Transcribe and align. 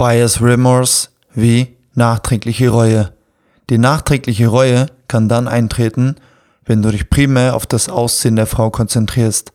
Bias 0.00 0.40
Remorse 0.40 1.08
wie 1.34 1.76
nachträgliche 1.92 2.70
Reue. 2.70 3.12
Die 3.68 3.76
nachträgliche 3.76 4.46
Reue 4.46 4.86
kann 5.08 5.28
dann 5.28 5.46
eintreten, 5.46 6.16
wenn 6.64 6.80
du 6.80 6.90
dich 6.90 7.10
primär 7.10 7.54
auf 7.54 7.66
das 7.66 7.90
Aussehen 7.90 8.34
der 8.34 8.46
Frau 8.46 8.70
konzentrierst. 8.70 9.52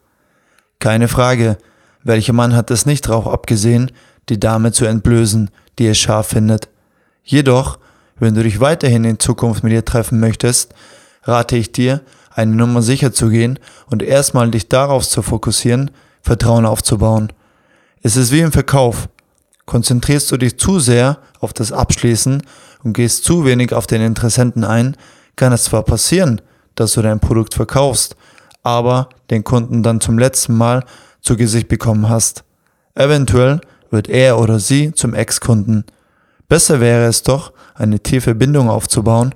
Keine 0.77 1.07
Frage, 1.07 1.57
welcher 2.03 2.33
Mann 2.33 2.55
hat 2.55 2.69
es 2.69 2.85
nicht 2.85 3.07
darauf 3.07 3.27
abgesehen, 3.27 3.91
die 4.29 4.39
Dame 4.39 4.71
zu 4.71 4.85
entblößen, 4.85 5.49
die 5.79 5.87
er 5.87 5.95
scharf 5.95 6.28
findet. 6.28 6.69
Jedoch, 7.23 7.79
wenn 8.19 8.35
du 8.35 8.43
dich 8.43 8.59
weiterhin 8.59 9.03
in 9.03 9.17
Zukunft 9.17 9.63
mit 9.63 9.73
ihr 9.73 9.83
treffen 9.83 10.19
möchtest, 10.19 10.75
rate 11.23 11.57
ich 11.57 11.71
dir, 11.71 12.01
eine 12.29 12.55
Nummer 12.55 12.83
sicher 12.83 13.12
zu 13.12 13.29
gehen 13.29 13.57
und 13.87 14.03
erstmal 14.03 14.51
dich 14.51 14.69
darauf 14.69 15.09
zu 15.09 15.23
fokussieren, 15.23 15.89
Vertrauen 16.21 16.67
aufzubauen. 16.67 17.34
Es 18.03 18.16
ist 18.16 18.31
wie 18.31 18.41
im 18.41 18.52
Verkauf. 18.52 19.09
Konzentrierst 19.66 20.31
du 20.31 20.38
dich 20.38 20.59
zu 20.59 20.79
sehr 20.79 21.20
auf 21.39 21.53
das 21.53 21.71
Abschließen 21.71 22.43
und 22.83 22.93
gehst 22.93 23.23
zu 23.23 23.45
wenig 23.45 23.73
auf 23.73 23.87
den 23.87 24.01
Interessenten 24.01 24.63
ein, 24.63 24.95
kann 25.35 25.53
es 25.53 25.65
zwar 25.65 25.83
passieren, 25.83 26.41
dass 26.75 26.93
du 26.93 27.01
dein 27.01 27.19
Produkt 27.19 27.53
verkaufst, 27.53 28.15
aber 28.63 29.09
den 29.29 29.43
Kunden 29.43 29.83
dann 29.83 30.01
zum 30.01 30.20
letzten 30.20 30.55
Mal 30.55 30.83
zu 31.21 31.35
Gesicht 31.35 31.67
bekommen 31.67 32.09
hast. 32.09 32.43
Eventuell 32.93 33.61
wird 33.89 34.07
er 34.09 34.39
oder 34.39 34.59
sie 34.59 34.93
zum 34.93 35.13
Ex-Kunden. 35.13 35.85
Besser 36.47 36.79
wäre 36.79 37.05
es 37.05 37.23
doch, 37.23 37.53
eine 37.73 37.99
tiefe 37.99 38.35
Bindung 38.35 38.70
aufzubauen, 38.70 39.34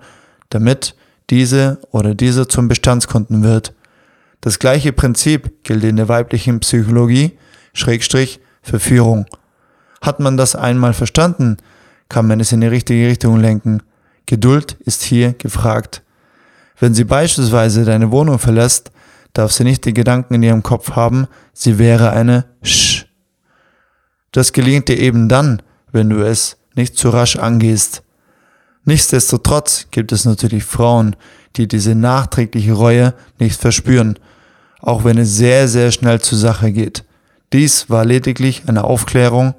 damit 0.50 0.96
diese 1.30 1.80
oder 1.92 2.16
dieser 2.16 2.48
zum 2.48 2.68
Bestandskunden 2.68 3.44
wird. 3.44 3.74
Das 4.42 4.60
gleiche 4.60 4.94
Prinzip 4.94 5.64
gilt 5.64 5.84
in 5.84 5.98
der 5.98 6.08
weiblichen 6.08 6.60
Psychologie, 6.60 7.38
Schrägstrich, 7.74 8.40
Verführung. 8.62 9.26
Hat 10.02 10.20
man 10.20 10.38
das 10.38 10.56
einmal 10.56 10.94
verstanden, 10.94 11.58
kann 12.08 12.28
man 12.28 12.40
es 12.40 12.52
in 12.52 12.62
die 12.62 12.68
richtige 12.68 13.08
Richtung 13.08 13.40
lenken. 13.40 13.84
Geduld 14.26 14.78
ist 14.86 15.04
hier 15.04 15.34
gefragt. 15.34 16.04
Wenn 16.80 16.94
sie 16.94 17.04
beispielsweise 17.04 17.86
deine 17.86 18.12
Wohnung 18.12 18.40
verlässt, 18.40 18.92
darf 19.34 19.52
sie 19.52 19.64
nicht 19.64 19.86
die 19.86 19.94
Gedanken 19.94 20.36
in 20.36 20.44
ihrem 20.44 20.64
Kopf 20.64 20.92
haben, 20.92 21.28
sie 21.54 21.78
wäre 21.78 22.12
eine 22.12 22.46
Sch. 22.62 23.06
Das 24.32 24.54
gelingt 24.54 24.88
dir 24.88 24.98
eben 24.98 25.28
dann, 25.28 25.62
wenn 25.92 26.10
du 26.10 26.22
es 26.22 26.58
nicht 26.76 26.98
zu 26.98 27.10
rasch 27.10 27.36
angehst. 27.36 28.04
Nichtsdestotrotz 28.86 29.88
gibt 29.92 30.12
es 30.12 30.26
natürlich 30.26 30.64
Frauen, 30.64 31.16
die 31.56 31.68
diese 31.68 31.96
nachträgliche 31.96 32.74
Reue 32.74 33.14
nicht 33.40 33.60
verspüren, 33.60 34.18
auch 34.80 35.04
wenn 35.04 35.18
es 35.18 35.36
sehr, 35.36 35.68
sehr 35.68 35.92
schnell 35.92 36.22
zur 36.22 36.38
Sache 36.38 36.72
geht. 36.72 37.04
Dies 37.52 37.90
war 37.90 38.06
lediglich 38.06 38.64
eine 38.68 38.84
Aufklärung, 38.84 39.56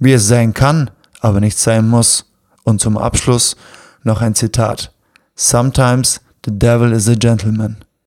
wie 0.00 0.12
es 0.12 0.26
sein 0.26 0.52
kann, 0.52 0.90
aber 1.20 1.38
nicht 1.38 1.58
sein 1.58 1.88
muss. 1.88 2.26
Und 2.64 2.80
zum 2.80 2.98
Abschluss 2.98 3.56
noch 4.02 4.20
ein 4.20 4.34
Zitat. 4.34 4.92
Sometimes 5.36 6.20
the 6.44 6.50
devil 6.50 6.92
is 6.92 7.08
a 7.08 7.14
gentleman. 7.14 7.76